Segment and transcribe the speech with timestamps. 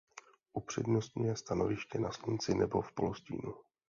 [0.53, 3.53] Upřednostňuje stanoviště na slunci nebo v polostínu.